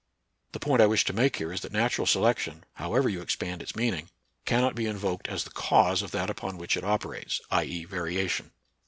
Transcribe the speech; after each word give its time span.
The 0.53 0.59
point 0.59 0.81
I 0.81 0.87
wish 0.87 1.05
to 1.05 1.13
make 1.13 1.35
here 1.35 1.53
is 1.53 1.61
that 1.61 1.71
natural 1.71 2.07
selection— 2.07 2.63
however 2.81 3.07
you 3.07 3.21
expand 3.21 3.61
its 3.61 3.75
meaning— 3.75 4.09
cannot 4.47 4.73
be 4.73 4.87
invoked 4.87 5.27
as 5.27 5.43
the 5.43 5.51
cause 5.51 6.01
of 6.01 6.09
that 6.09 6.27
upon 6.27 6.57
which 6.57 6.75
it 6.75 6.83
operates, 6.83 7.39
i. 7.51 7.65
e., 7.65 7.85
variation. 7.85 8.49